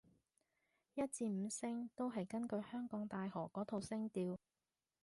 [0.95, 4.35] 一至五聲都係根據香港大學嗰套聲調